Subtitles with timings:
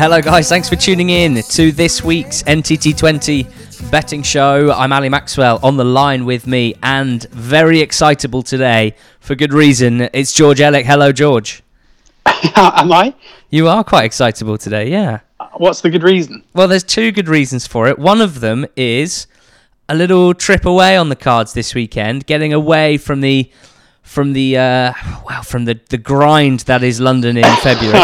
[0.00, 0.48] Hello, guys.
[0.48, 4.72] Thanks for tuning in to this week's NTT20 betting show.
[4.72, 10.08] I'm Ali Maxwell on the line with me and very excitable today for good reason.
[10.14, 10.86] It's George Elek.
[10.86, 11.62] Hello, George.
[12.24, 13.14] Am I?
[13.50, 15.20] You are quite excitable today, yeah.
[15.58, 16.44] What's the good reason?
[16.54, 17.98] Well, there's two good reasons for it.
[17.98, 19.26] One of them is
[19.90, 23.50] a little trip away on the cards this weekend, getting away from the
[24.02, 24.94] from the uh,
[25.28, 28.00] well from the the grind that is London in February.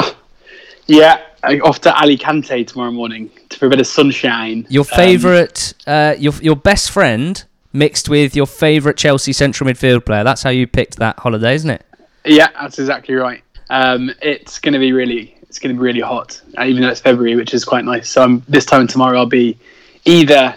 [0.86, 1.22] yeah,
[1.62, 4.66] off to Alicante tomorrow morning for a bit of sunshine.
[4.68, 10.04] Your favourite, um, uh, your your best friend mixed with your favourite Chelsea central midfield
[10.04, 10.24] player.
[10.24, 11.84] That's how you picked that holiday, isn't it?
[12.24, 13.42] Yeah, that's exactly right.
[13.70, 16.88] Um, it's going to be really, it's going to be really hot, uh, even though
[16.88, 18.10] it's February, which is quite nice.
[18.10, 19.58] So um, this time tomorrow, I'll be
[20.04, 20.56] either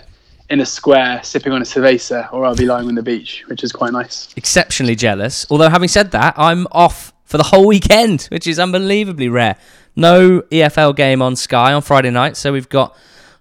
[0.50, 3.64] in a square sipping on a cerveza, or I'll be lying on the beach, which
[3.64, 4.34] is quite nice.
[4.36, 5.46] Exceptionally jealous.
[5.50, 9.56] Although having said that, I'm off for the whole weekend, which is unbelievably rare.
[9.96, 12.98] No EFL game on Sky on Friday night, so we've got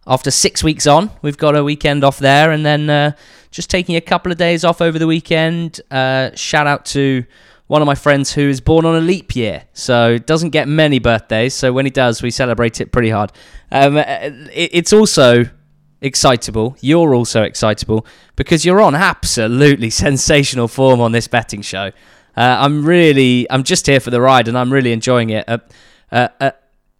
[0.06, 3.12] after six weeks on, we've got a weekend off there, and then uh,
[3.50, 5.80] just taking a couple of days off over the weekend.
[5.90, 7.24] Uh, shout out to
[7.66, 10.98] one of my friends who is born on a leap year, so doesn't get many
[10.98, 11.54] birthdays.
[11.54, 13.32] So when he does, we celebrate it pretty hard.
[13.72, 15.46] Um, it, it's also
[16.02, 16.76] excitable.
[16.80, 21.92] You're also excitable because you're on absolutely sensational form on this betting show.
[22.38, 25.44] Uh, I'm really, I'm just here for the ride, and I'm really enjoying it.
[25.48, 25.58] Uh,
[26.12, 26.50] uh, uh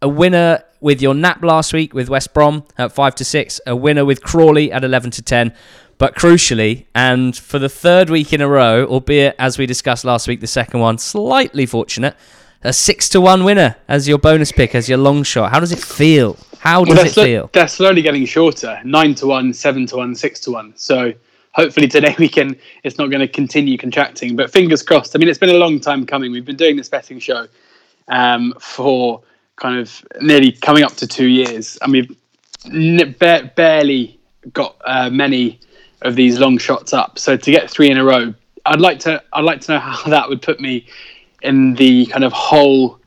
[0.01, 3.61] a winner with your nap last week with West Brom at five to six.
[3.65, 5.53] A winner with Crawley at eleven to ten.
[5.97, 10.27] But crucially, and for the third week in a row, albeit as we discussed last
[10.29, 12.15] week, the second one slightly fortunate,
[12.63, 15.51] a six to one winner as your bonus pick, as your long shot.
[15.51, 16.37] How does it feel?
[16.59, 17.49] How does well, it feel?
[17.53, 18.79] They're slowly getting shorter.
[18.83, 20.73] Nine to one, seven to one, six to one.
[20.75, 21.13] So
[21.53, 22.55] hopefully today we can.
[22.83, 25.15] It's not going to continue contracting, but fingers crossed.
[25.15, 26.31] I mean, it's been a long time coming.
[26.31, 27.47] We've been doing this betting show
[28.07, 29.21] um, for
[29.55, 32.15] kind of nearly coming up to two years, and we've
[33.19, 34.19] ba- barely
[34.53, 35.59] got uh, many
[36.01, 37.19] of these long shots up.
[37.19, 38.33] So to get three in a row,
[38.65, 40.87] I'd like to I'd like to know how that would put me
[41.41, 42.98] in the kind of whole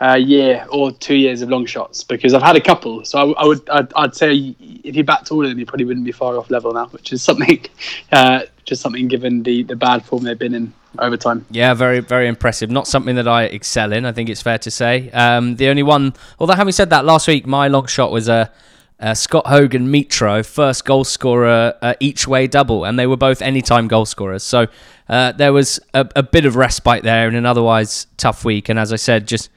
[0.00, 3.04] uh, year or two years of long shots because I've had a couple.
[3.04, 5.84] So I, I would I'd, I'd, say if you backed all of them, you probably
[5.84, 7.64] wouldn't be far off level now, which is something
[8.12, 11.46] uh, just something given the the bad form they've been in over time.
[11.50, 12.70] Yeah, very very impressive.
[12.70, 14.04] Not something that I excel in.
[14.04, 15.10] I think it's fair to say.
[15.10, 18.52] Um, the only one, although having said that, last week my long shot was a
[18.98, 23.42] uh, Scott Hogan Mitro, first goal scorer uh, each way double, and they were both
[23.42, 24.42] anytime goal scorers.
[24.42, 24.68] So
[25.08, 28.68] uh, there was a, a, bit of respite there in an otherwise tough week.
[28.68, 29.50] And as I said, just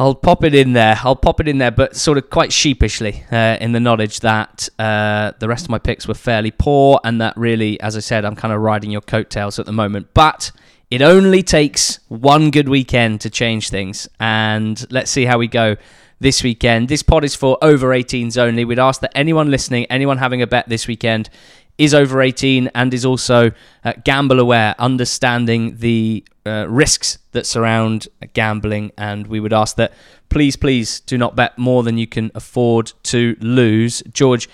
[0.00, 0.96] I'll pop it in there.
[1.02, 4.68] I'll pop it in there, but sort of quite sheepishly uh, in the knowledge that
[4.78, 8.24] uh, the rest of my picks were fairly poor, and that really, as I said,
[8.24, 10.14] I'm kind of riding your coattails at the moment.
[10.14, 10.52] But
[10.88, 15.74] it only takes one good weekend to change things, and let's see how we go
[16.20, 16.88] this weekend.
[16.88, 18.64] This pod is for over 18s only.
[18.64, 21.28] We'd ask that anyone listening, anyone having a bet this weekend,
[21.76, 23.50] is over 18 and is also
[23.84, 28.92] uh, gamble aware, understanding the uh, risks that surround gambling.
[28.96, 29.92] And we would ask that
[30.28, 34.02] please, please do not bet more than you can afford to lose.
[34.12, 34.48] George,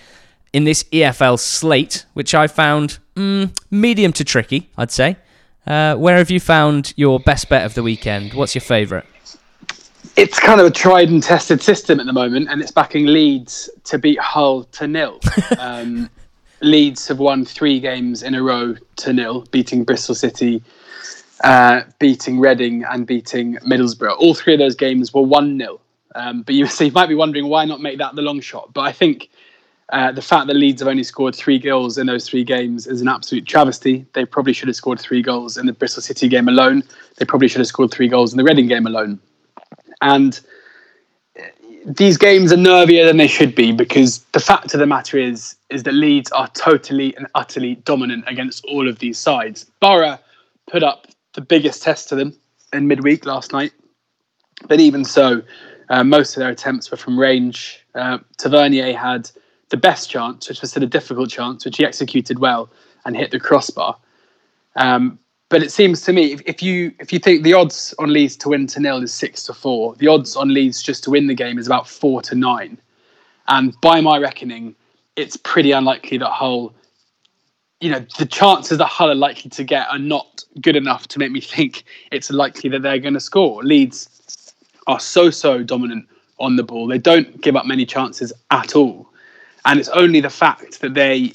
[0.53, 5.16] in this EFL slate, which I found mm, medium to tricky, I'd say,
[5.66, 8.34] uh, where have you found your best bet of the weekend?
[8.34, 9.06] What's your favourite?
[10.16, 13.69] it's kind of a tried and tested system at the moment, and it's backing Leeds
[13.84, 15.21] to beat Hull to nil.
[15.59, 16.10] Um,
[16.60, 20.62] Leeds have won three games in a row to nil, beating Bristol City,
[21.43, 24.17] uh, beating Reading, and beating Middlesbrough.
[24.19, 25.81] All three of those games were 1 0.
[26.15, 28.72] Um, but you, so you might be wondering why not make that the long shot.
[28.72, 29.31] But I think
[29.91, 33.00] uh, the fact that Leeds have only scored three goals in those three games is
[33.00, 34.07] an absolute travesty.
[34.15, 36.83] They probably should have scored three goals in the Bristol City game alone.
[37.16, 39.21] They probably should have scored three goals in the Reading game alone.
[40.01, 40.41] And
[41.87, 45.57] these games are nervier than they should be because the fact of the matter is
[45.69, 49.66] is that Leeds are totally and utterly dominant against all of these sides.
[49.80, 50.19] Borough
[50.66, 52.36] put up the biggest test to them
[52.72, 53.72] in midweek last night,
[54.69, 55.42] but even so,
[55.91, 57.84] uh, most of their attempts were from range.
[57.95, 59.31] Uh, Tavernier had
[59.69, 62.71] the best chance, which was still a difficult chance, which he executed well
[63.04, 63.97] and hit the crossbar.
[64.77, 65.19] Um,
[65.51, 68.37] but it seems to me if, if you if you think the odds on Leeds
[68.39, 71.27] to win to nil is six to four, the odds on Leeds just to win
[71.27, 72.78] the game is about four to nine,
[73.48, 74.75] and by my reckoning,
[75.16, 76.75] it's pretty unlikely that Hull,
[77.84, 81.19] you know, the chances that Hull are likely to get are not good enough to
[81.19, 83.63] make me think it's likely that they're going to score.
[83.63, 84.54] Leeds
[84.86, 86.09] are so so dominant
[86.39, 89.07] on the ball; they don't give up many chances at all,
[89.66, 91.34] and it's only the fact that they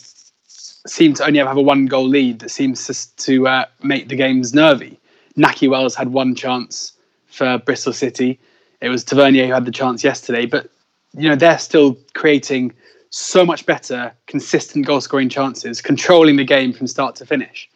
[0.88, 4.16] seem to only have a one goal lead that seems to, to uh, make the
[4.16, 5.00] games nervy.
[5.38, 6.94] Nahki Wells had one chance
[7.28, 8.40] for Bristol City.
[8.82, 10.72] It was Tavernier who had the chance yesterday, but
[11.16, 12.74] you know they're still creating
[13.10, 17.70] so much better, consistent goal scoring chances, controlling the game from start to finish.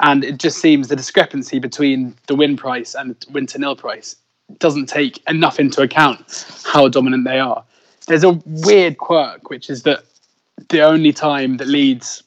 [0.00, 4.16] And it just seems the discrepancy between the win price and win to nil price
[4.58, 7.64] doesn't take enough into account how dominant they are.
[8.06, 10.04] There's a weird quirk, which is that
[10.68, 12.22] the only time that Leeds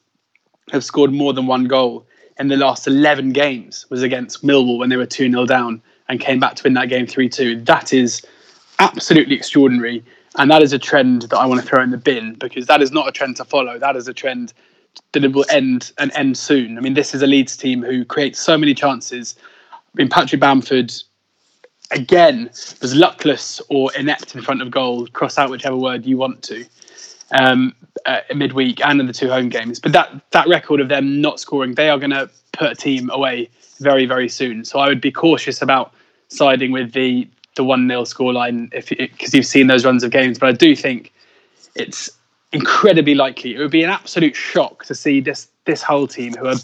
[0.71, 2.05] have scored more than one goal
[2.39, 6.19] in the last 11 games was against Millwall when they were 2 0 down and
[6.19, 7.61] came back to win that game 3 2.
[7.61, 8.21] That is
[8.79, 10.03] absolutely extraordinary.
[10.39, 12.81] And that is a trend that I want to throw in the bin because that
[12.81, 13.77] is not a trend to follow.
[13.77, 14.53] That is a trend
[15.12, 16.77] that will end and end soon.
[16.77, 19.36] I mean, this is a Leeds team who creates so many chances.
[19.74, 20.94] I mean, Patrick Bamford,
[21.91, 22.45] again,
[22.81, 25.07] was luckless or inept in front of goal.
[25.07, 26.65] Cross out whichever word you want to.
[27.38, 27.75] Um,
[28.06, 31.39] uh, midweek and in the two home games, but that that record of them not
[31.39, 33.50] scoring, they are going to put a team away
[33.80, 34.65] very very soon.
[34.65, 35.94] So I would be cautious about
[36.30, 37.27] siding with the
[37.59, 40.39] the one 0 scoreline if because you've seen those runs of games.
[40.39, 41.11] But I do think
[41.75, 42.09] it's
[42.53, 43.53] incredibly likely.
[43.53, 46.56] It would be an absolute shock to see this this Hull team who are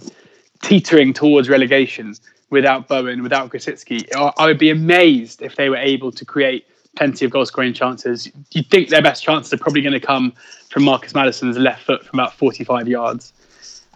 [0.61, 2.15] teetering towards relegation
[2.49, 4.07] without Bowen, without Grosicki.
[4.37, 6.65] I would be amazed if they were able to create
[6.95, 8.31] plenty of goal scoring chances.
[8.51, 10.31] You'd think their best chances are probably going to come
[10.69, 13.33] from Marcus Maddison's left foot from about 45 yards.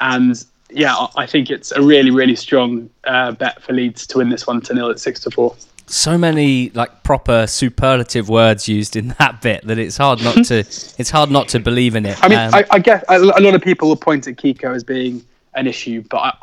[0.01, 4.29] And yeah, I think it's a really, really strong uh, bet for Leeds to win
[4.29, 5.55] this one to nil at six to four
[5.89, 10.59] so many like proper superlative words used in that bit that it's hard not to
[10.59, 12.17] it's hard not to believe in it.
[12.23, 14.83] I mean, um, I, I, guess a lot of people will point at Kiko as
[14.83, 15.23] being
[15.55, 16.33] an issue, but I,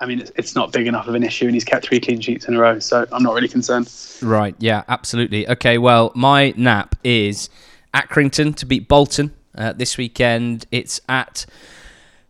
[0.00, 2.20] I mean, it's, it's not big enough of an issue, and he's kept three clean
[2.20, 3.90] sheets in a row, so I'm not really concerned.
[4.22, 4.54] Right?
[4.58, 5.48] Yeah, absolutely.
[5.48, 7.48] Okay, well, my nap is
[7.94, 10.66] Accrington to beat Bolton uh, this weekend.
[10.70, 11.46] It's at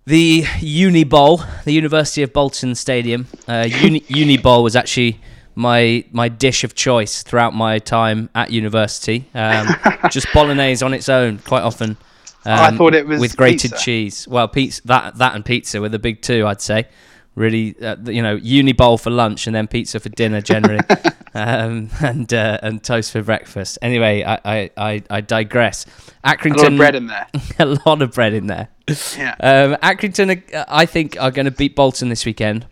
[0.04, 3.26] the Uni Bowl, the University of Bolton Stadium.
[3.48, 5.20] Uh, Uni, Uni Bowl was actually
[5.56, 9.28] my my dish of choice throughout my time at university.
[9.34, 9.66] Um,
[10.10, 11.96] just bolognese on its own, quite often.
[12.44, 13.84] Um, I thought it was with grated pizza.
[13.84, 14.28] cheese.
[14.28, 16.86] Well, pizza that that and pizza were the big two, I'd say.
[17.34, 20.80] Really, uh, you know, uni bowl for lunch and then pizza for dinner generally,
[21.34, 23.78] um, and uh, and toast for breakfast.
[23.82, 25.84] Anyway, I I, I, I digress.
[26.24, 27.26] Accrington, a lot of bread in there.
[27.58, 28.68] a lot of bread in there.
[29.18, 29.34] Yeah.
[29.40, 32.66] Um, Accrington, uh, I think, are going to beat Bolton this weekend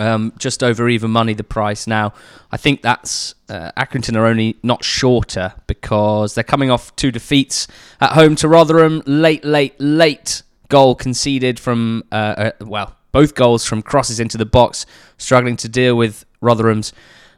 [0.00, 2.12] um, just over even money the price now.
[2.50, 7.68] I think that's uh, Accrington are only not shorter because they're coming off two defeats
[8.00, 9.02] at home to Rotherham.
[9.06, 14.46] Late, late, late goal conceded from uh, uh, well, both goals from crosses into the
[14.46, 14.86] box,
[15.18, 16.92] struggling to deal with Rotherham's.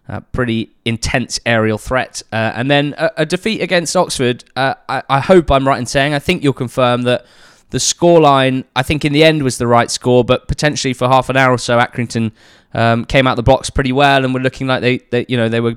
[0.08, 4.42] Uh, pretty intense aerial threat, uh, and then a, a, defeat against Oxford.
[4.56, 6.12] Uh, I, I hope I'm right in saying.
[6.12, 7.24] I think you'll confirm that
[7.72, 11.30] the scoreline, I think in the end was the right score, but potentially for half
[11.30, 12.30] an hour or so, Accrington
[12.74, 15.48] um, came out the box pretty well and were looking like they, they, you know,
[15.48, 15.76] they were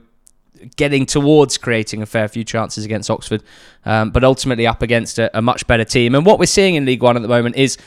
[0.75, 3.43] getting towards creating a fair few chances against Oxford,
[3.85, 6.15] um, but ultimately up against a, a, much better team.
[6.15, 7.77] And what we're seeing in League One at the moment is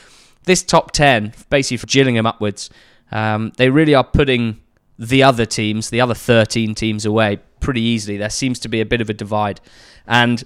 [0.45, 2.71] this top ten, basically for Gillingham upwards.
[3.11, 4.59] Um, they really are putting
[4.97, 8.17] the other teams, the other 13 teams away pretty easily.
[8.17, 9.61] There seems to be a bit of a divide.
[10.07, 10.43] And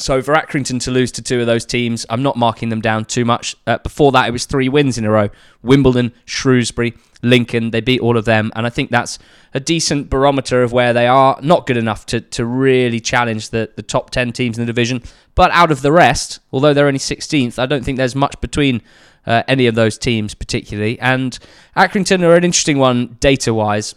[0.00, 3.04] so for Accrington to lose to two of those teams, I'm not marking them down
[3.04, 3.56] too much.
[3.66, 5.30] Uh, before that, it was three wins in a row:
[5.62, 7.70] Wimbledon, Shrewsbury, Lincoln.
[7.70, 9.18] They beat all of them, and I think that's
[9.54, 11.38] a decent barometer of where they are.
[11.42, 15.02] Not good enough to to really challenge the the top ten teams in the division,
[15.34, 18.82] but out of the rest, although they're only 16th, I don't think there's much between.
[19.26, 21.38] Uh, any of those teams, particularly, and
[21.76, 23.94] Accrington are an interesting one data wise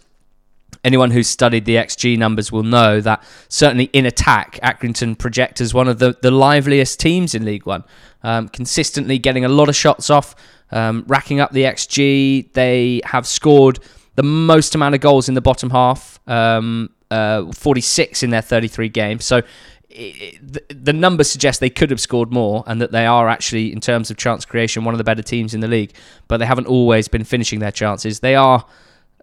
[0.84, 5.72] anyone who's studied the XG numbers will know that certainly in attack, Accrington project as
[5.74, 7.84] one of the, the liveliest teams in League One.
[8.22, 10.34] Um, consistently getting a lot of shots off,
[10.70, 12.52] um, racking up the XG.
[12.52, 13.80] They have scored
[14.14, 18.88] the most amount of goals in the bottom half, um, uh, 46 in their 33
[18.88, 19.24] games.
[19.24, 19.42] So
[19.90, 23.80] the, the numbers suggest they could have scored more and that they are actually, in
[23.80, 25.94] terms of chance creation, one of the better teams in the league.
[26.28, 28.20] But they haven't always been finishing their chances.
[28.20, 28.64] They are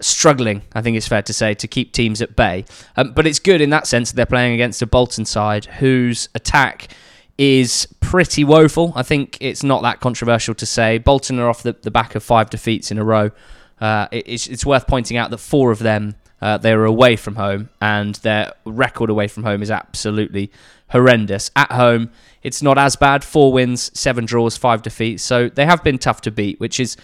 [0.02, 2.66] struggling, I think it's fair to say, to keep teams at bay.
[2.98, 6.30] Um, but it's good in that sense that they're playing against a Bolton side whose
[6.36, 6.94] attack
[7.38, 8.94] is pretty woeful.
[8.96, 10.98] I think it's not that controversial to say.
[10.98, 13.32] Bolton are off the, the back of five defeats in a row.
[13.80, 17.16] Uh, it, it's, it's worth pointing out that four of them uh, they were away
[17.16, 20.52] from home, and their record away from home is absolutely
[20.90, 21.52] horrendous.
[21.56, 22.10] At home,
[22.42, 23.24] it's not as bad.
[23.24, 25.24] Four wins, seven draws, five defeats.
[25.24, 26.98] So they have been tough to beat, which is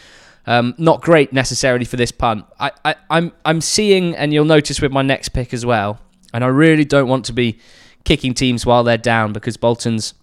[0.47, 2.45] um, not great necessarily for this punt.
[2.59, 5.99] I, I, I'm I'm seeing, and you'll notice with my next pick as well.
[6.33, 7.59] And I really don't want to be
[8.03, 10.13] kicking teams while they're down because Bolton's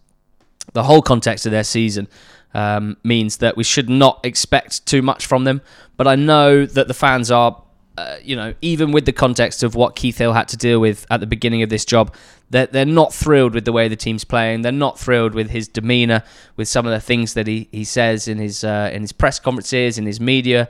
[0.72, 2.08] the whole context of their season
[2.54, 5.60] um, means that we should not expect too much from them.
[5.96, 7.62] But I know that the fans are
[7.96, 11.06] uh, you know, even with the context of what Keith Hill had to deal with
[11.10, 12.12] at the beginning of this job,
[12.50, 14.62] they're, they're not thrilled with the way the team's playing.
[14.62, 16.22] They're not thrilled with his demeanour,
[16.56, 19.38] with some of the things that he, he says in his uh, in his press
[19.38, 20.68] conferences, in his media.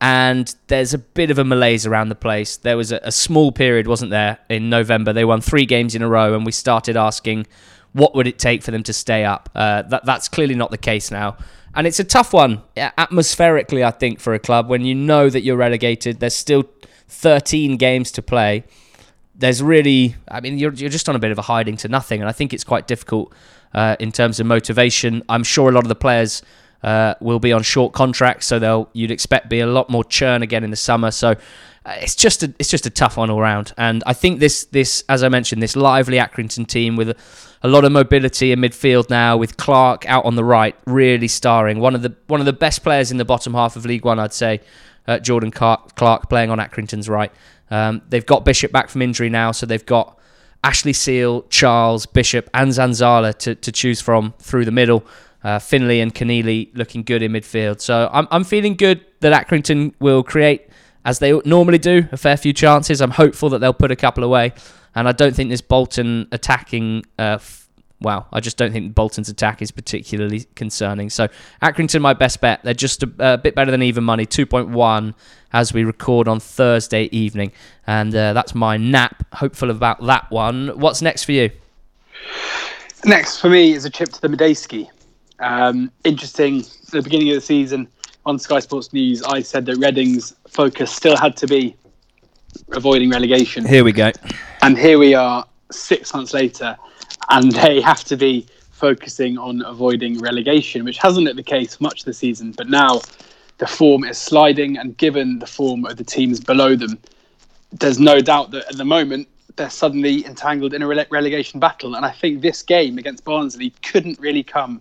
[0.00, 2.56] And there's a bit of a malaise around the place.
[2.56, 5.12] There was a, a small period, wasn't there, in November?
[5.12, 7.46] They won three games in a row, and we started asking,
[7.92, 9.48] what would it take for them to stay up?
[9.54, 11.36] Uh, that that's clearly not the case now.
[11.74, 15.42] And it's a tough one atmospherically, I think, for a club when you know that
[15.42, 16.20] you're relegated.
[16.20, 16.64] There's still
[17.08, 18.64] 13 games to play.
[19.34, 22.20] There's really, I mean, you're, you're just on a bit of a hiding to nothing.
[22.20, 23.32] And I think it's quite difficult
[23.74, 25.22] uh, in terms of motivation.
[25.28, 26.42] I'm sure a lot of the players
[26.82, 30.42] uh, will be on short contracts, so they'll you'd expect be a lot more churn
[30.42, 31.10] again in the summer.
[31.10, 33.72] So uh, it's just a it's just a tough one all round.
[33.78, 37.10] And I think this this as I mentioned this lively Accrington team with.
[37.10, 37.16] A,
[37.64, 41.78] a lot of mobility in midfield now with Clark out on the right, really starring.
[41.78, 44.18] One of the one of the best players in the bottom half of League One,
[44.18, 44.60] I'd say.
[45.06, 47.32] Uh, Jordan Clark, Clark playing on Accrington's right.
[47.72, 50.18] Um, they've got Bishop back from injury now, so they've got
[50.62, 55.06] Ashley Seal, Charles, Bishop, and Zanzala to, to choose from through the middle.
[55.42, 57.80] Uh, Finley and Conneely looking good in midfield.
[57.80, 60.68] So I'm, I'm feeling good that Accrington will create,
[61.06, 63.00] as they normally do, a fair few chances.
[63.00, 64.52] I'm hopeful that they'll put a couple away.
[64.94, 67.06] And I don't think this Bolton attacking.
[67.18, 67.38] Uh,
[68.02, 71.10] wow, I just don't think Bolton's attack is particularly concerning.
[71.10, 71.28] So
[71.62, 72.62] Accrington, my best bet.
[72.62, 75.14] They're just a, a bit better than even money, 2.1
[75.52, 77.52] as we record on Thursday evening.
[77.86, 79.24] And uh, that's my nap.
[79.34, 80.68] Hopeful about that one.
[80.78, 81.50] What's next for you?
[83.04, 84.88] Next for me is a trip to the Madejski.
[85.40, 86.60] Um, interesting.
[86.60, 87.88] At the beginning of the season
[88.26, 91.76] on Sky Sports News, I said that Reading's focus still had to be
[92.72, 93.66] avoiding relegation.
[93.66, 94.12] Here we go.
[94.62, 96.76] And here we are six months later,
[97.30, 102.04] and they have to be focusing on avoiding relegation, which hasn't been the case much
[102.04, 102.52] this season.
[102.52, 103.00] But now
[103.58, 106.98] the form is sliding, and given the form of the teams below them,
[107.72, 111.94] there's no doubt that at the moment they're suddenly entangled in a rele- relegation battle.
[111.94, 114.80] And I think this game against Barnsley couldn't really come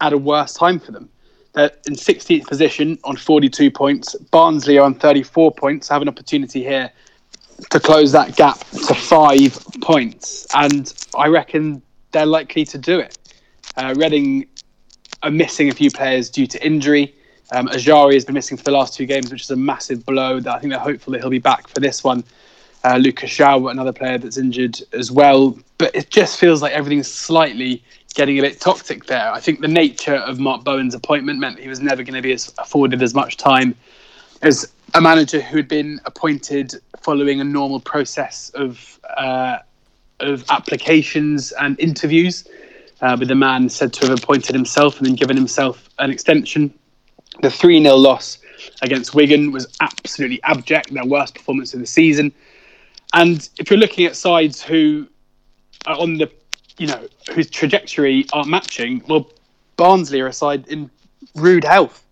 [0.00, 1.08] at a worse time for them.
[1.52, 4.14] They're in 16th position on 42 points.
[4.30, 6.90] Barnsley are on 34 points, have an opportunity here
[7.70, 10.46] to close that gap to five points.
[10.54, 11.82] And I reckon
[12.12, 13.18] they're likely to do it.
[13.76, 14.46] Uh, Reading
[15.22, 17.14] are missing a few players due to injury.
[17.52, 20.40] Um, Ejaria has been missing for the last two games, which is a massive blow.
[20.40, 22.24] That I think they're hopeful that he'll be back for this one.
[22.84, 25.58] Uh, Lucas João, another player that's injured as well.
[25.78, 27.82] But it just feels like everything's slightly
[28.14, 29.30] getting a bit toxic there.
[29.30, 32.32] I think the nature of Mark Bowen's appointment meant he was never going to be
[32.32, 33.76] as afforded as much time
[34.42, 36.74] as a manager who had been appointed
[37.06, 39.58] following a normal process of uh,
[40.18, 42.48] of applications and interviews,
[43.00, 46.74] uh, with the man said to have appointed himself and then given himself an extension.
[47.42, 48.38] The 3 0 loss
[48.82, 52.32] against Wigan was absolutely abject, their worst performance of the season.
[53.12, 55.06] And if you're looking at sides who
[55.86, 56.28] are on the,
[56.76, 59.30] you know, whose trajectory aren't matching, well,
[59.76, 60.90] Barnsley are a side in
[61.36, 62.05] rude health.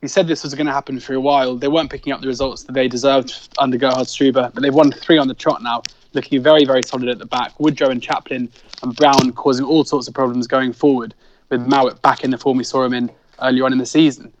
[0.00, 1.56] We said this was going to happen for a while.
[1.56, 4.92] They weren't picking up the results that they deserved under Gerhard Struber, but they've won
[4.92, 7.58] three on the trot now, looking very, very solid at the back.
[7.58, 8.50] Woodrow and Chaplin
[8.82, 11.14] and Brown causing all sorts of problems going forward,
[11.48, 13.10] with Mowatt back in the form we saw him in
[13.40, 14.32] earlier on in the season.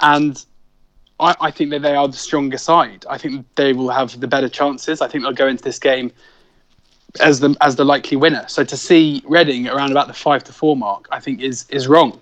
[0.00, 0.44] And
[1.20, 3.06] I, I, think that they are the stronger side.
[3.08, 5.00] I think they will have the better chances.
[5.00, 6.12] I think they'll go into this game
[7.20, 8.44] as the as the likely winner.
[8.48, 11.88] So to see Reading around about the five to four mark, I think is is
[11.88, 12.20] wrong.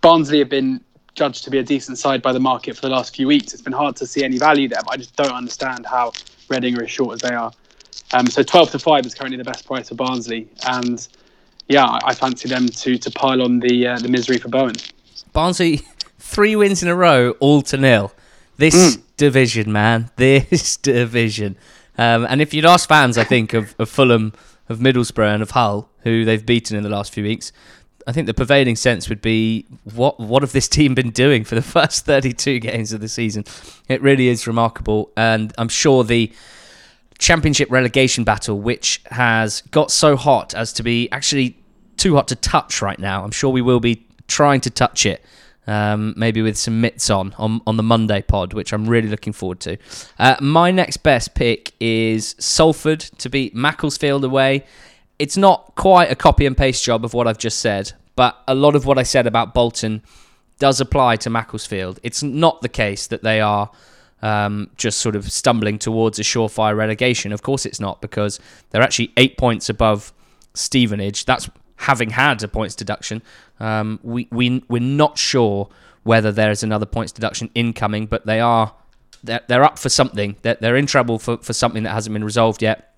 [0.00, 0.80] Barnsley have been
[1.14, 3.52] judged to be a decent side by the market for the last few weeks.
[3.52, 6.12] It's been hard to see any value there, but I just don't understand how
[6.48, 7.52] Reading are as short as they are.
[8.12, 10.48] Um, so 12 to 5 is currently the best price for Barnsley.
[10.66, 11.06] And
[11.68, 14.74] yeah, I, I fancy them to to pile on the uh, the misery for Bowen.
[15.32, 15.82] Barnsley,
[16.18, 18.12] three wins in a row, all to nil.
[18.56, 19.02] This mm.
[19.16, 21.56] division, man, this division.
[21.96, 24.32] Um, and if you'd ask fans, I think, of, of Fulham,
[24.68, 27.52] of Middlesbrough, and of Hull, who they've beaten in the last few weeks,
[28.06, 31.54] I think the prevailing sense would be what what have this team been doing for
[31.54, 33.44] the first 32 games of the season?
[33.88, 36.32] It really is remarkable, and I'm sure the
[37.18, 41.56] championship relegation battle, which has got so hot as to be actually
[41.96, 43.22] too hot to touch right now.
[43.22, 45.22] I'm sure we will be trying to touch it.
[45.66, 49.32] Um, maybe with some mitts on, on on the Monday pod, which I'm really looking
[49.32, 49.76] forward to.
[50.18, 54.64] Uh, my next best pick is Salford to beat Macclesfield away
[55.20, 58.54] it's not quite a copy and paste job of what I've just said, but a
[58.54, 60.02] lot of what I said about Bolton
[60.58, 62.00] does apply to Macclesfield.
[62.02, 63.70] It's not the case that they are
[64.22, 67.32] um, just sort of stumbling towards a surefire relegation.
[67.32, 70.10] Of course, it's not because they're actually eight points above
[70.54, 71.26] Stevenage.
[71.26, 73.20] That's having had a points deduction.
[73.58, 75.68] Um, we we we're not sure
[76.02, 78.72] whether there is another points deduction incoming, but they are
[79.22, 80.36] they're, they're up for something.
[80.40, 82.89] They're, they're in trouble for, for something that hasn't been resolved yet.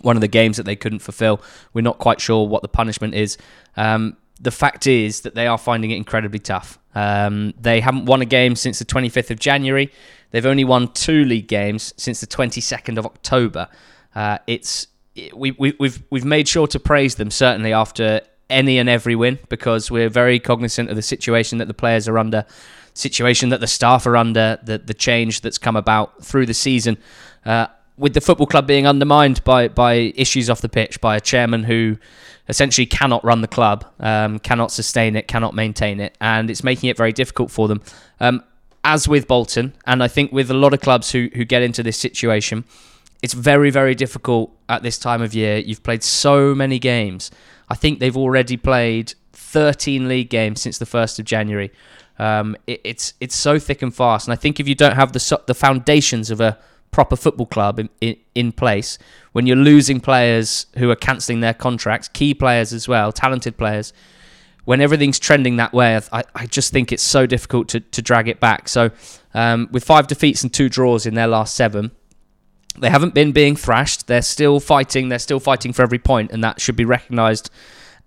[0.00, 1.42] One of the games that they couldn't fulfill.
[1.72, 3.36] We're not quite sure what the punishment is.
[3.76, 6.78] Um, the fact is that they are finding it incredibly tough.
[6.94, 9.92] Um, they haven't won a game since the 25th of January.
[10.30, 13.68] They've only won two league games since the 22nd of October.
[14.14, 14.88] Uh, it's
[15.34, 19.38] we, we, we've we've made sure to praise them certainly after any and every win
[19.48, 22.44] because we're very cognizant of the situation that the players are under,
[22.94, 26.96] situation that the staff are under, the the change that's come about through the season.
[27.44, 27.66] Uh,
[27.98, 31.64] with the football club being undermined by by issues off the pitch, by a chairman
[31.64, 31.98] who
[32.48, 36.88] essentially cannot run the club, um, cannot sustain it, cannot maintain it, and it's making
[36.88, 37.82] it very difficult for them.
[38.20, 38.42] Um,
[38.84, 41.82] as with Bolton, and I think with a lot of clubs who who get into
[41.82, 42.64] this situation,
[43.22, 45.58] it's very very difficult at this time of year.
[45.58, 47.30] You've played so many games.
[47.68, 51.70] I think they've already played 13 league games since the first of January.
[52.18, 55.12] Um, it, it's it's so thick and fast, and I think if you don't have
[55.12, 56.58] the the foundations of a
[56.90, 58.98] proper football club in, in, in place,
[59.32, 63.92] when you're losing players who are cancelling their contracts, key players as well, talented players,
[64.64, 68.28] when everything's trending that way, I, I just think it's so difficult to, to drag
[68.28, 68.68] it back.
[68.68, 68.90] So,
[69.32, 71.90] um, with five defeats and two draws in their last seven,
[72.78, 74.06] they haven't been being thrashed.
[74.06, 75.08] They're still fighting.
[75.08, 77.50] They're still fighting for every point, and that should be recognised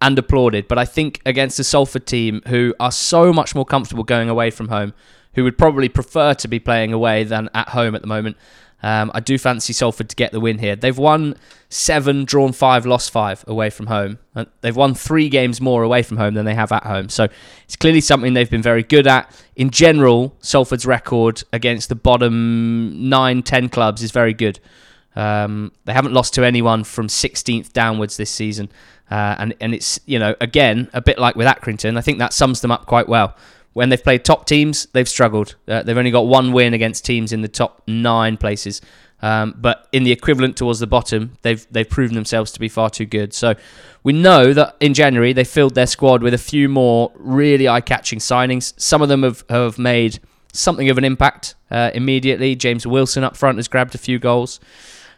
[0.01, 0.67] and applauded.
[0.67, 4.51] But I think against the Salford team, who are so much more comfortable going away
[4.51, 4.93] from home,
[5.33, 8.37] who would probably prefer to be playing away than at home at the moment,
[8.83, 10.75] um, I do fancy Salford to get the win here.
[10.75, 11.35] They've won
[11.69, 14.17] seven, drawn five, lost five away from home.
[14.33, 17.09] And they've won three games more away from home than they have at home.
[17.09, 17.27] So
[17.63, 19.31] it's clearly something they've been very good at.
[19.55, 24.59] In general, Salford's record against the bottom nine, ten clubs is very good.
[25.15, 28.69] Um, they haven't lost to anyone from 16th downwards this season.
[29.11, 32.33] Uh, and, and it's, you know, again, a bit like with Accrington, I think that
[32.33, 33.35] sums them up quite well
[33.73, 35.55] when they've played top teams, they've struggled.
[35.67, 38.81] Uh, they've only got one win against teams in the top nine places.
[39.21, 42.89] Um, but in the equivalent towards the bottom, they've they've proven themselves to be far
[42.89, 43.33] too good.
[43.33, 43.53] So
[44.03, 48.19] we know that in January they filled their squad with a few more really eye-catching
[48.19, 48.73] signings.
[48.77, 50.19] Some of them have, have made
[50.53, 52.55] something of an impact uh, immediately.
[52.55, 54.59] James Wilson up front has grabbed a few goals.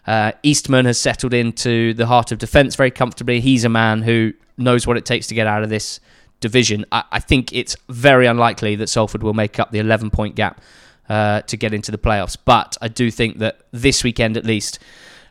[0.06, 3.39] Uh, Eastman has settled into the heart of defence very comfortably.
[3.39, 6.02] He's a man who knows what it takes to get out of this
[6.43, 10.36] division, I, I, think it's very unlikely that Salford will make up the 11 point
[10.36, 10.60] gap
[11.10, 12.38] uh, to get into the playoffs.
[12.43, 14.77] But I do think that this weekend, at least,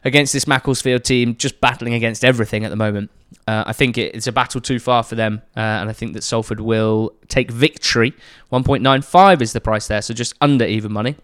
[0.04, 3.10] against this Macclesfield team, just battling against everything at the moment,
[3.46, 5.42] uh, I think it's a battle too far for them.
[5.54, 8.12] Uh, and I think that Salford will take victory.
[8.50, 11.16] 1.95 is the price there, so just under even money.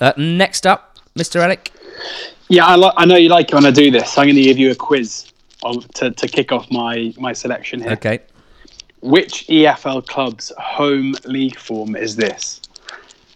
[0.00, 1.40] Uh, next up, Mr.
[1.40, 1.70] Elek.
[2.48, 4.12] Yeah, I, lo- I know you like it when I do this.
[4.12, 5.32] So I'm going to give you a quiz
[5.94, 7.92] to, to kick off my, my selection here.
[7.92, 8.18] Okay.
[9.04, 12.62] Which EFL club's home league form is this?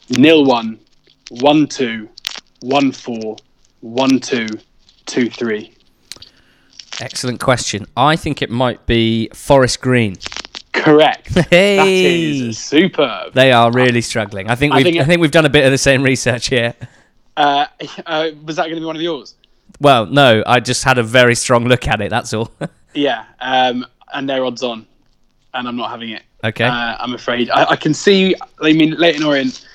[0.09, 0.81] Nil one,
[1.29, 2.09] one two,
[2.61, 3.37] one four,
[3.81, 4.47] one two,
[5.05, 5.75] two three.
[7.03, 7.85] Excellent question.
[7.99, 10.17] I think it might be Forest Green.
[10.73, 11.35] Correct.
[11.51, 13.35] Hey, that is superb.
[13.35, 14.49] They are really struggling.
[14.49, 16.03] I think we've I think, it, I think we've done a bit of the same
[16.03, 16.75] research here.
[17.37, 17.67] Uh,
[18.07, 19.35] uh, was that going to be one of yours?
[19.81, 20.43] Well, no.
[20.47, 22.09] I just had a very strong look at it.
[22.09, 22.51] That's all.
[22.95, 24.87] yeah, um, and they're odds on
[25.59, 26.23] and I'm not having it.
[26.45, 26.65] Okay.
[26.65, 27.51] Uh, I'm afraid.
[27.51, 28.35] I, I, can see.
[28.63, 29.67] I mean, Leyton Orient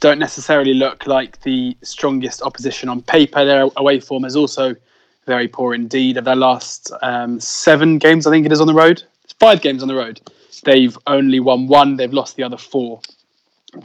[0.00, 3.44] don't necessarily look like the strongest opposition on paper.
[3.44, 4.74] Their away form is also
[5.26, 6.16] very poor indeed.
[6.16, 9.02] Of their last um, seven games, I think it is on the road.
[9.24, 10.20] It's five games on the road.
[10.64, 11.96] They've only won one.
[11.96, 13.00] They've lost the other four.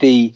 [0.00, 0.34] The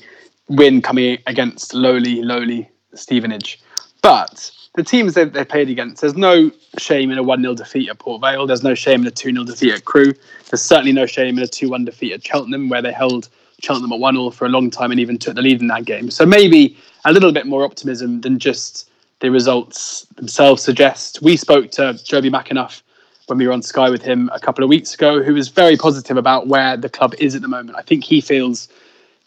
[0.48, 3.60] win coming against lowly, lowly Stevenage.
[4.02, 7.88] But the teams they've, they've played against, there's no shame in a 1 0 defeat
[7.88, 8.46] at Port Vale.
[8.46, 10.14] There's no shame in a 2 0 defeat at Crewe.
[10.48, 13.28] There's certainly no shame in a 2 1 defeat at Cheltenham, where they held
[13.60, 15.84] Cheltenham at 1 0 for a long time and even took the lead in that
[15.84, 16.10] game.
[16.10, 18.88] So maybe a little bit more optimism than just
[19.20, 21.20] the results themselves suggest.
[21.20, 22.82] We spoke to Joby McAnuff
[23.26, 25.76] when we were on Sky with him a couple of weeks ago, who was very
[25.76, 27.76] positive about where the club is at the moment.
[27.76, 28.68] I think he feels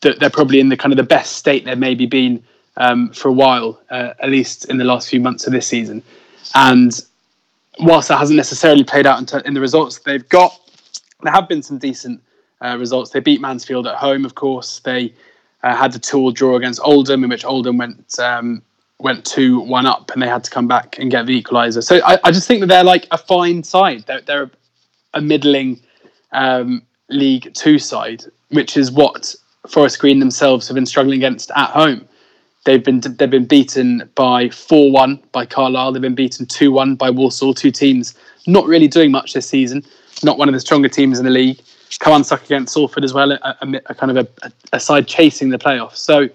[0.02, 2.44] that they're probably in the kind of the best state they've maybe been
[2.78, 6.02] um, for a while, uh, at least in the last few months of this season.
[6.56, 7.00] And
[7.80, 10.60] whilst that hasn't necessarily played out in, in the results they've got,
[11.22, 12.22] there have been some decent
[12.62, 13.12] uh, results.
[13.12, 14.80] They beat Mansfield at home, of course.
[14.80, 15.14] They
[15.64, 18.62] uh, had the two-all draw against Oldham, in which Oldham went um,
[19.00, 21.84] went two one up, and they had to come back and get the equaliser.
[21.84, 24.06] So I, I, just think that they're like a fine side.
[24.08, 24.52] They're, they're
[25.14, 25.82] a middling
[26.32, 29.36] um, League Two side, which is what
[29.68, 32.08] Forest Green themselves have been struggling against at home.
[32.66, 35.92] They've been they've been beaten by four one by Carlisle.
[35.92, 37.54] They've been beaten two one by Walsall.
[37.54, 38.16] Two teams
[38.48, 39.84] not really doing much this season.
[40.24, 41.60] Not one of the stronger teams in the league.
[42.00, 43.32] Come unstuck against Salford as well.
[43.32, 45.98] A, a, a kind of a, a, side chasing the playoffs.
[45.98, 46.28] So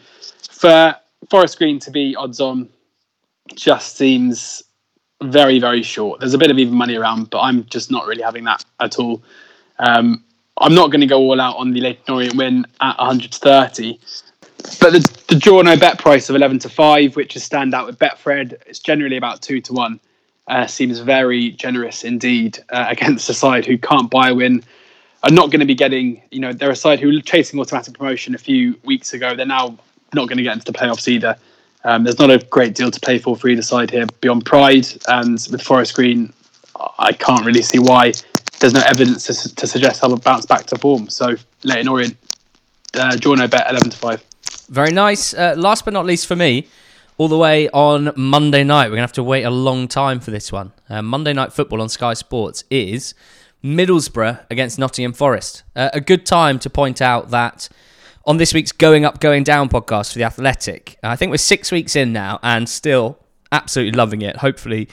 [0.51, 0.95] for
[1.31, 2.69] Forest Green to be odds on
[3.55, 4.63] just seems
[5.23, 6.21] very, very short.
[6.21, 8.99] There's a bit of even money around, but I'm just not really having that at
[8.99, 9.23] all.
[9.79, 10.23] Um,
[10.61, 13.99] I'm not going to go all out on the Leyton Orient win at 130.
[14.81, 17.87] But the, the draw no bet price of 11 to 5, which is stand out
[17.87, 20.01] with Betfred, it's generally about 2 to 1,
[20.49, 24.63] uh, seems very generous indeed uh, against a side who can't buy a win.
[25.25, 27.99] Are not going to be getting, you know, they're a side who were chasing automatic
[27.99, 29.35] promotion a few weeks ago.
[29.35, 29.77] They're now
[30.15, 31.37] not going to get into the playoffs either.
[31.85, 34.87] Um, there's not a great deal to play for for either side here beyond pride.
[35.09, 36.33] And with Forest Green,
[36.99, 38.13] I can't really see why
[38.61, 41.09] there's no evidence to, to suggest they'll bounce back to form.
[41.09, 42.17] So Leyton Orient,
[42.95, 44.25] uh, draw no bet, 11 to 5.
[44.69, 45.33] Very nice.
[45.33, 46.69] Uh, last but not least for me,
[47.17, 48.85] all the way on Monday night.
[48.85, 50.73] We're going to have to wait a long time for this one.
[50.89, 53.15] Uh, Monday Night Football on Sky Sports is
[53.65, 55.63] Middlesbrough against Nottingham Forest.
[55.75, 57.69] Uh, a good time to point out that
[58.27, 61.73] on this week's Going Up, Going Down podcast for The Athletic, I think we're six
[61.73, 63.19] weeks in now and still
[63.51, 64.37] absolutely loving it.
[64.37, 64.89] Hopefully,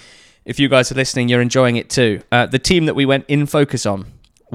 [0.45, 2.21] if you guys are listening, you're enjoying it too.
[2.31, 4.05] Uh, the team that we went in focus on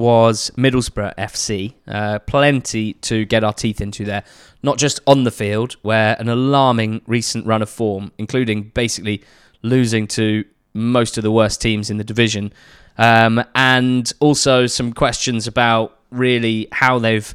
[0.01, 1.75] was Middlesbrough FC.
[1.87, 4.23] Uh, plenty to get our teeth into there.
[4.63, 9.23] Not just on the field, where an alarming recent run of form, including basically
[9.61, 12.51] losing to most of the worst teams in the division,
[12.97, 17.33] um, and also some questions about really how they've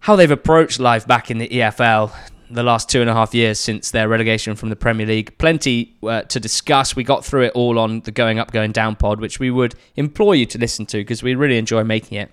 [0.00, 2.12] how they've approached life back in the EFL
[2.54, 5.36] the last two and a half years since their relegation from the Premier League.
[5.38, 6.96] Plenty uh, to discuss.
[6.96, 9.74] We got through it all on the Going Up, Going Down pod, which we would
[9.96, 12.30] implore you to listen to because we really enjoy making it.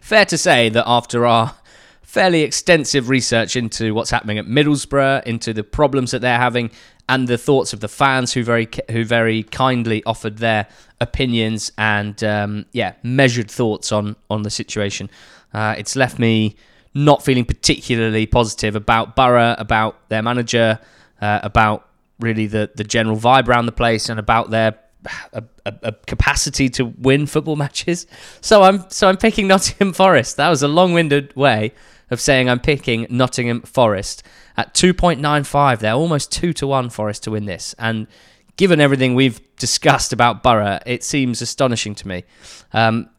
[0.00, 1.54] Fair to say that after our
[2.02, 6.70] fairly extensive research into what's happening at Middlesbrough, into the problems that they're having,
[7.08, 10.66] and the thoughts of the fans who very who very kindly offered their
[11.00, 15.10] opinions and um, yeah measured thoughts on on the situation.
[15.52, 16.56] Uh, it's left me
[16.94, 20.78] not feeling particularly positive about Borough, about their manager,
[21.20, 21.88] uh, about
[22.20, 24.78] really the, the general vibe around the place, and about their
[25.32, 28.06] a, a, a, capacity to win football matches.
[28.40, 30.36] So I'm so I'm picking Nottingham Forest.
[30.36, 31.72] That was a long-winded way
[32.10, 34.22] of saying I'm picking Nottingham Forest
[34.56, 35.80] at 2.95.
[35.80, 38.06] They're almost two to one Forest to win this, and
[38.56, 42.24] given everything we've discussed about Borough, it seems astonishing to me.
[42.72, 43.10] Um,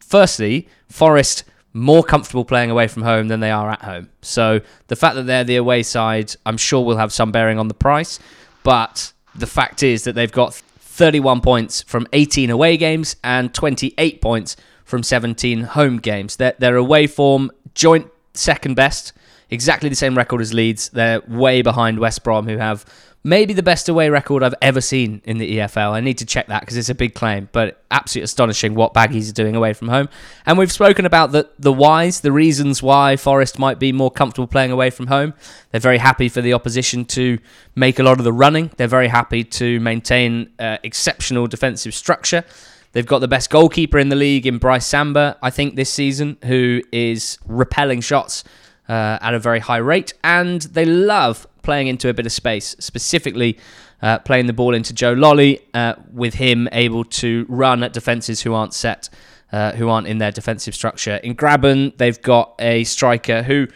[0.00, 4.08] firstly, Forest more comfortable playing away from home than they are at home.
[4.22, 7.68] So the fact that they're the away side, I'm sure will have some bearing on
[7.68, 8.20] the price.
[8.62, 14.22] But the fact is that they've got 31 points from 18 away games and 28
[14.22, 16.36] points from 17 home games.
[16.36, 19.12] Their, their away form, joint second best,
[19.54, 20.90] exactly the same record as Leeds.
[20.90, 22.84] They're way behind West Brom, who have
[23.24, 25.92] maybe the best away record I've ever seen in the EFL.
[25.92, 29.30] I need to check that because it's a big claim, but absolutely astonishing what Baggies
[29.30, 30.10] are doing away from home.
[30.44, 34.46] And we've spoken about the the whys, the reasons why Forest might be more comfortable
[34.46, 35.32] playing away from home.
[35.70, 37.38] They're very happy for the opposition to
[37.74, 38.70] make a lot of the running.
[38.76, 42.44] They're very happy to maintain uh, exceptional defensive structure.
[42.92, 46.36] They've got the best goalkeeper in the league in Brice Samba, I think, this season,
[46.44, 48.44] who is repelling shots
[48.88, 52.76] uh, at a very high rate, and they love playing into a bit of space,
[52.78, 53.58] specifically
[54.02, 58.42] uh, playing the ball into Joe Lolley, uh, with him able to run at defences
[58.42, 59.08] who aren't set,
[59.52, 61.16] uh, who aren't in their defensive structure.
[61.16, 63.68] In Grabban, they've got a striker who,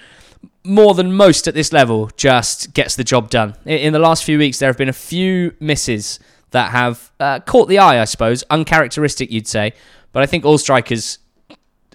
[0.65, 3.55] more than most at this level, just gets the job done.
[3.65, 7.69] In the last few weeks, there have been a few misses that have uh, caught
[7.69, 9.73] the eye, I suppose, uncharacteristic, you'd say.
[10.13, 11.19] But I think all strikers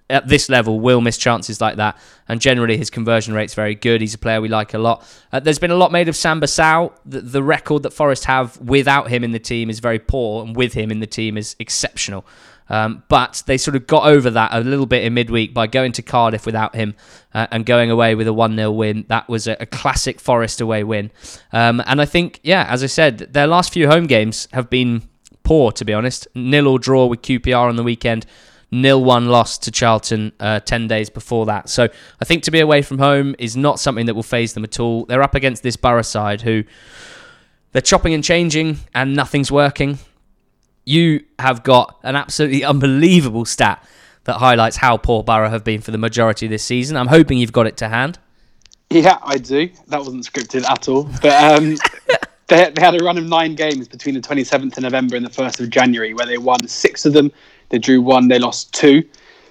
[0.10, 1.98] at this level will miss chances like that.
[2.28, 4.02] And generally, his conversion rate's very good.
[4.02, 5.06] He's a player we like a lot.
[5.32, 6.94] Uh, there's been a lot made of Samba Sow.
[7.06, 10.56] The, the, record that Forest have without him in the team is very poor, and
[10.56, 12.26] with him in the team is exceptional.
[12.70, 15.92] Um, but they sort of got over that a little bit in midweek by going
[15.94, 16.96] to Cardiff without him
[17.34, 19.06] uh, and going away with a 1 0 win.
[19.10, 21.12] That was a, a, classic Forest away win.
[21.52, 25.04] Um, and I think, yeah, as I said, their last few home games have been
[25.44, 26.28] poor, to be honest.
[26.36, 28.26] Nil or draw with QPR on the weekend
[28.74, 31.70] nil one loss to Charlton uh, 10 days before that.
[31.70, 31.88] So
[32.20, 34.80] I think to be away from home is not something that will faze them at
[34.80, 35.06] all.
[35.06, 36.64] They're up against this Borough side who
[37.72, 40.00] they're chopping and changing and nothing's working.
[40.86, 43.84] You have got an absolutely unbelievable stat
[44.26, 46.98] that highlights how poor Borough have been for the majority of this season.
[46.98, 48.18] I'm hoping you've got it to hand.
[48.90, 49.70] Yeah, I do.
[49.88, 51.04] That wasn't scripted at all.
[51.22, 51.76] But um,
[52.48, 55.30] they, they had a run of nine games between the 27th of November and the
[55.30, 57.32] 1st of January where they won six of them
[57.74, 59.04] they drew one, they lost two.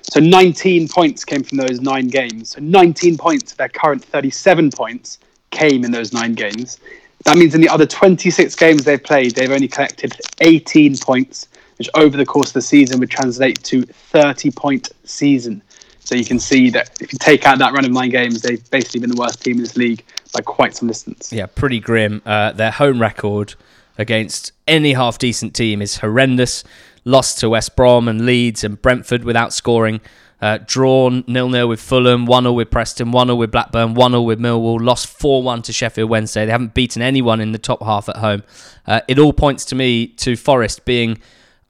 [0.02, 2.50] So 19 points came from those nine games.
[2.50, 5.18] So 19 points of their current 37 points
[5.50, 6.78] came in those nine games.
[7.24, 11.90] That means in the other 26 games they've played, they've only collected 18 points, which
[11.96, 15.60] over the course of the season would translate to 30 point season.
[15.98, 18.70] So you can see that if you take out that run of nine games, they've
[18.70, 21.32] basically been the worst team in this league by quite some distance.
[21.32, 22.22] Yeah, pretty grim.
[22.24, 23.54] Uh, their home record
[23.98, 26.64] against any half decent team is horrendous.
[27.04, 30.00] Lost to West Brom and Leeds and Brentford without scoring.
[30.40, 34.10] Uh, drawn nil nil with Fulham, one 0 with Preston, one 0 with Blackburn, one
[34.10, 34.80] 0 with Millwall.
[34.80, 36.44] Lost four one to Sheffield Wednesday.
[36.44, 38.42] They haven't beaten anyone in the top half at home.
[38.84, 41.18] Uh, it all points to me to Forest being.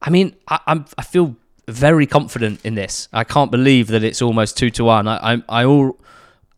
[0.01, 1.37] I mean, I, I'm I feel
[1.69, 3.09] very confident in this.
[3.13, 5.07] I can't believe that it's almost two to one.
[5.07, 5.99] I I, I all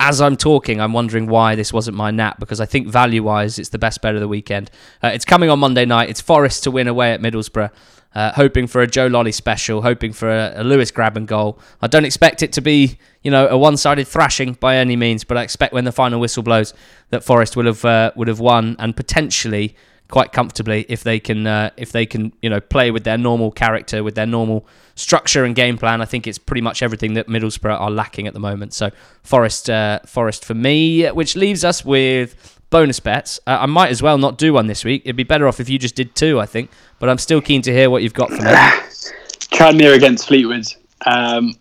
[0.05, 3.59] as I'm talking, I'm wondering why this wasn't my nap because I think value wise,
[3.59, 4.71] it's the best bet of the weekend.
[5.03, 6.11] Uh, it's coming on Monday night.
[6.11, 7.71] It's Forest to win away at Middlesbrough.
[8.15, 11.59] Uh, hoping for a Joe Lolley special, hoping for a, a Lewis Grabban goal.
[11.81, 15.39] I don't expect it to be, you know, a one-sided thrashing by any means, but
[15.39, 16.75] I expect when the final whistle blows
[17.09, 19.75] that Forest will have uh, would have won and potentially
[20.15, 23.51] quite comfortably if they can uh, if they can you know play with their normal
[23.51, 26.01] character with their normal structure and game plan.
[26.01, 28.75] I think it's pretty much everything that Middlesbrough are lacking at the moment.
[28.75, 28.93] So
[29.25, 33.41] Forest uh, Forest for me, which leaves us with bonus bets.
[33.45, 35.03] Uh, I might as well not do one this week.
[35.05, 36.71] It'd be better off if you just did two, I think.
[37.01, 38.43] But I'm still keen to hear what you've got for me.
[39.51, 40.67] Tranmere against Fleetwood.
[41.07, 41.57] Um,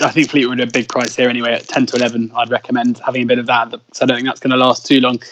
[0.00, 2.32] I think Fleetwood are a big price here anyway at 10 to 11.
[2.34, 3.70] I'd recommend having a bit of that.
[3.92, 5.22] So I don't think that's going to last too long.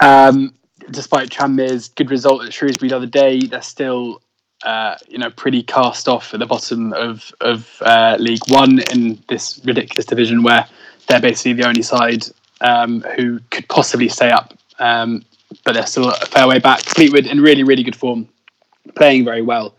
[0.00, 0.52] Um,
[0.90, 4.20] despite Tranmere's good result at Shrewsbury the other day, they're still
[4.64, 9.22] uh, you know, pretty cast off at the bottom of of uh, League One in
[9.28, 10.66] this ridiculous division where
[11.06, 12.24] they're basically the only side
[12.62, 14.54] um, who could possibly stay up.
[14.78, 15.24] Um,
[15.64, 16.80] but they're still a fair way back.
[16.80, 18.28] Fleetwood in really, really good form,
[18.96, 19.74] playing very well.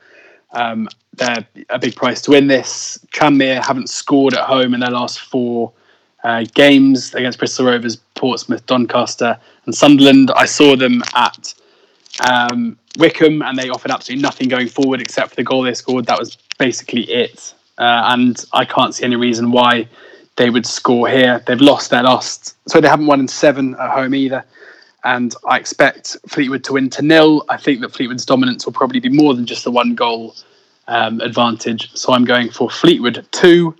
[0.51, 2.99] Um, they're a big price to win this.
[3.11, 5.71] Tranmere haven't scored at home in their last four
[6.23, 10.31] uh, games against Bristol Rovers, Portsmouth, Doncaster, and Sunderland.
[10.35, 11.53] I saw them at
[12.27, 16.05] um, Wycombe, and they offered absolutely nothing going forward except for the goal they scored.
[16.05, 17.53] That was basically it.
[17.77, 19.87] Uh, and I can't see any reason why
[20.37, 21.43] they would score here.
[21.45, 24.45] They've lost their last, so they haven't won in seven at home either.
[25.03, 27.45] And I expect Fleetwood to win to nil.
[27.49, 30.35] I think that Fleetwood's dominance will probably be more than just the one goal
[30.87, 31.91] um, advantage.
[31.95, 33.75] So I'm going for Fleetwood two.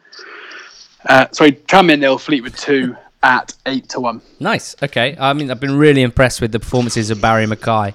[1.08, 2.96] Uh, sorry, Tranmere nil, Fleetwood two
[3.26, 4.22] at eight to one.
[4.40, 4.76] Nice.
[4.82, 5.18] Okay.
[5.20, 7.94] I mean, I've been really impressed with the performances of Barry McKay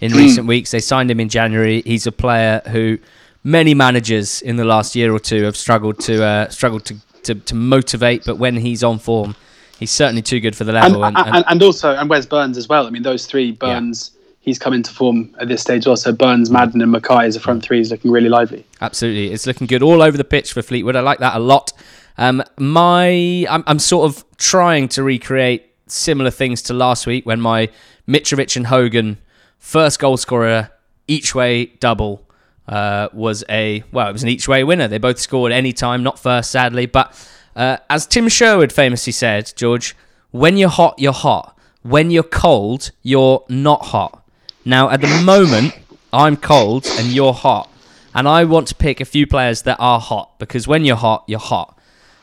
[0.00, 0.70] in recent weeks.
[0.70, 1.82] They signed him in January.
[1.82, 2.98] He's a player who
[3.44, 7.34] many managers in the last year or two have struggled to uh, struggled to to,
[7.34, 9.36] to motivate, but when he's on form,
[9.78, 11.04] he's certainly too good for the level.
[11.04, 12.86] And, and, and, and also, and Wes Burns as well.
[12.86, 14.10] I mean, those three Burns.
[14.12, 14.16] Yeah.
[14.42, 16.12] He's come into form at this stage also.
[16.12, 18.64] Burns, Madden, and McKay as a front three is looking really lively.
[18.80, 20.96] Absolutely, it's looking good all over the pitch for Fleetwood.
[20.96, 21.74] I like that a lot.
[22.20, 27.40] Um, my, I'm, I'm sort of trying to recreate similar things to last week when
[27.40, 27.70] my
[28.06, 29.16] Mitrovic and Hogan
[29.58, 30.70] first goal scorer
[31.08, 32.26] each way double
[32.68, 34.86] uh, was a well, it was an each way winner.
[34.86, 36.84] They both scored any time, not first, sadly.
[36.84, 37.16] But
[37.56, 39.96] uh, as Tim Sherwood famously said, George,
[40.30, 41.58] when you're hot, you're hot.
[41.82, 44.22] When you're cold, you're not hot.
[44.66, 45.74] Now, at the moment,
[46.12, 47.70] I'm cold and you're hot,
[48.14, 51.24] and I want to pick a few players that are hot because when you're hot,
[51.26, 51.78] you're hot.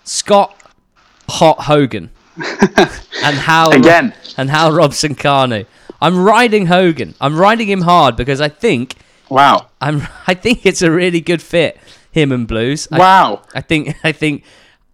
[0.08, 0.56] Scott
[1.30, 5.66] Hot Hogan and how again and Hal Robson Kanu.
[6.00, 7.16] I'm riding Hogan.
[7.20, 8.96] I'm riding him hard because I think
[9.30, 9.68] Wow.
[9.82, 10.08] I'm.
[10.28, 11.78] I think it's a really good fit.
[12.12, 12.88] Him and Blues.
[12.92, 13.42] Wow.
[13.54, 13.96] I, I think.
[14.04, 14.44] I think.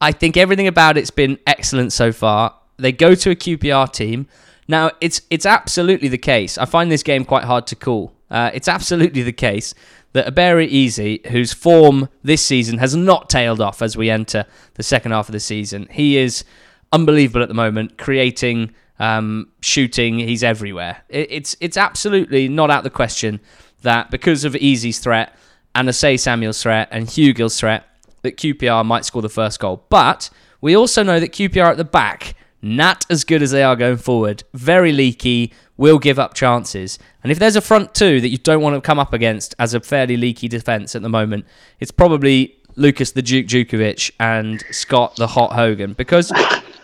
[0.02, 2.56] I think everything about it's been excellent so far.
[2.78, 4.28] They go to a QPR team.
[4.68, 6.58] Now it's it's absolutely the case.
[6.58, 8.14] I find this game quite hard to call.
[8.30, 9.74] Uh, it's absolutely the case
[10.14, 14.46] that Ebere Eze, whose form this season has not tailed off as we enter
[14.76, 16.44] the second half of the season, he is
[16.92, 20.20] unbelievable at the moment, creating, um, shooting.
[20.20, 21.04] He's everywhere.
[21.10, 23.42] It, it's it's absolutely not out of the question
[23.82, 25.36] that because of Eze's threat
[25.76, 27.86] and Osayi-Samuel's threat and Hugill's threat,
[28.22, 29.86] that QPR might score the first goal.
[29.90, 30.30] But
[30.62, 33.98] we also know that QPR at the back, not as good as they are going
[33.98, 36.98] forward, very leaky, will give up chances.
[37.22, 39.74] And if there's a front two that you don't want to come up against as
[39.74, 41.46] a fairly leaky defence at the moment,
[41.80, 46.32] it's probably Lucas the Duke Jutkiewicz and Scott the Hot Hogan because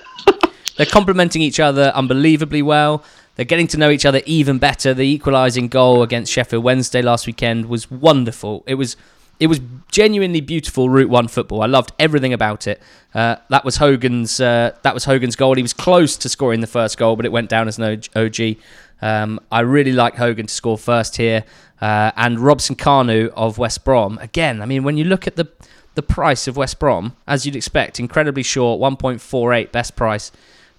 [0.77, 3.03] they're complementing each other unbelievably well.
[3.35, 4.93] They're getting to know each other even better.
[4.93, 8.65] The equalising goal against Sheffield Wednesday last weekend was wonderful.
[8.67, 8.97] It was
[9.39, 9.59] it was
[9.91, 11.61] genuinely beautiful Route One football.
[11.61, 12.81] I loved everything about it.
[13.13, 15.55] Uh, that was Hogan's uh, that was Hogan's goal.
[15.55, 18.57] He was close to scoring the first goal, but it went down as an OG.
[19.01, 21.45] Um, I really like Hogan to score first here,
[21.81, 24.17] uh, and Robson Kanu of West Brom.
[24.19, 25.47] Again, I mean, when you look at the
[25.95, 30.31] the price of West Brom, as you'd expect, incredibly short, 1.48 best price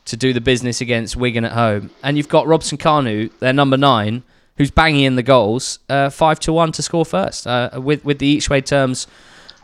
[0.07, 1.91] to do the business against Wigan at home.
[2.03, 4.23] And you've got Robson Kanu, their number nine,
[4.61, 8.19] who's banging in the goals, uh, five to one to score first, uh, with with
[8.19, 9.07] the each way terms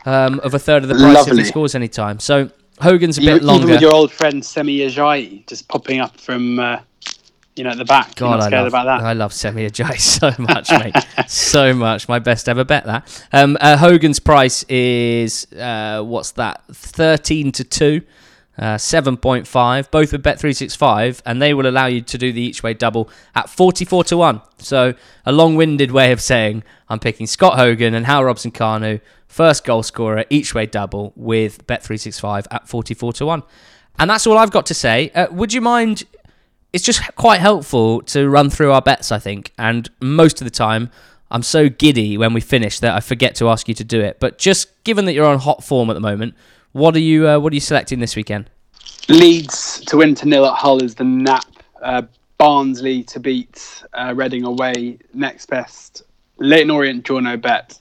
[0.07, 1.33] um, of a third of the price Lovely.
[1.33, 2.19] if he scores any time.
[2.19, 2.49] So
[2.81, 3.67] Hogan's a You- bit even longer.
[3.73, 6.79] with your old friend Semi Ajayi just popping up from uh,
[7.55, 8.19] you know at the back.
[8.19, 9.05] You're God, not I scared love, about that.
[9.05, 10.95] I love Semi Ajayi so much, mate.
[11.29, 12.09] so much.
[12.09, 13.25] My best ever bet that.
[13.31, 16.63] Um, uh, Hogan's price is uh, what's that?
[16.71, 18.01] Thirteen to two.
[18.57, 22.73] Uh, 7.5, both with Bet365, and they will allow you to do the each way
[22.73, 24.41] double at 44 to 1.
[24.57, 28.99] So, a long winded way of saying I'm picking Scott Hogan and Hal Robson Kanu,
[29.27, 33.43] first goal scorer, each way double with Bet365 at 44 to 1.
[33.99, 35.11] And that's all I've got to say.
[35.11, 36.05] Uh, would you mind
[36.73, 39.53] it's just quite helpful to run through our bets, I think.
[39.57, 40.91] And most of the time,
[41.31, 44.19] I'm so giddy when we finish that I forget to ask you to do it.
[44.19, 46.35] But just given that you're on hot form at the moment,
[46.77, 48.49] what are you uh, what are you selecting this weekend?
[49.09, 51.45] Leeds to win to nil at Hull is the nap.
[51.81, 52.03] Uh,
[52.37, 54.99] Barnsley to beat uh, Reading away.
[55.13, 56.03] Next best.
[56.37, 57.79] Leyton Orient draw no bet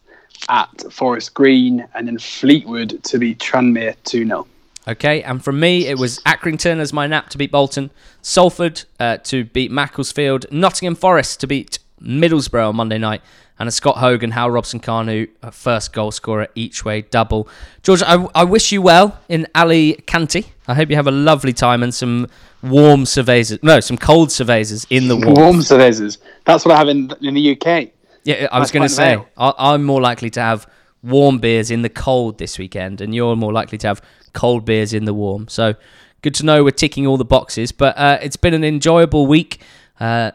[0.48, 4.46] at Forest Green, and then Fleetwood to beat Tranmere two 0
[4.88, 7.90] Okay, and from me, it was Accrington as my nap to beat Bolton,
[8.22, 13.20] Salford uh, to beat Macclesfield, Nottingham Forest to beat Middlesbrough on Monday night,
[13.58, 17.48] and a Scott Hogan, Hal Robson Kanu, a first goal scorer each way double.
[17.82, 20.46] George, I, I wish you well in Ali Canty.
[20.68, 22.26] I hope you have a lovely time and some
[22.62, 23.62] warm cervezas.
[23.62, 25.34] No, some cold cervezas in the warm.
[25.34, 26.18] Warm cervezas.
[26.44, 27.90] That's what I have in in the UK.
[28.24, 29.18] Yeah, I was going to say.
[29.36, 30.68] I, I'm more likely to have
[31.02, 34.92] warm beers in the cold this weekend, and you're more likely to have cold beers
[34.92, 35.48] in the warm.
[35.48, 35.74] So
[36.22, 37.70] good to know we're ticking all the boxes.
[37.72, 39.60] But uh, it's been an enjoyable week.
[40.00, 40.32] Uh,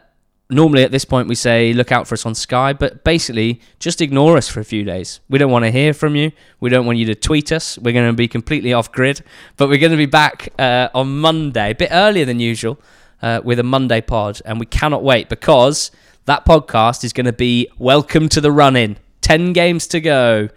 [0.52, 4.00] normally at this point we say look out for us on Sky, but basically just
[4.00, 5.20] ignore us for a few days.
[5.28, 6.32] We don't want to hear from you.
[6.60, 7.78] We don't want you to tweet us.
[7.78, 9.22] We're going to be completely off grid,
[9.56, 12.78] but we're going to be back uh, on Monday, a bit earlier than usual,
[13.22, 15.90] uh, with a Monday pod, and we cannot wait because
[16.26, 18.96] that podcast is going to be Welcome to the Run In.
[19.22, 20.48] 10 games to go.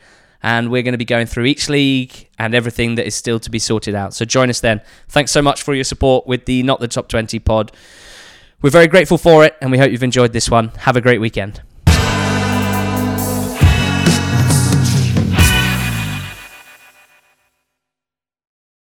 [0.44, 3.50] And we're going to be going through each league and everything that is still to
[3.50, 4.14] be sorted out.
[4.14, 4.82] So join us then.
[5.08, 7.72] Thanks so much for your support with the Not the Top 20 pod.
[8.62, 10.70] We're very grateful for it, and we hope you've enjoyed this one.
[10.80, 11.62] Have a great weekend.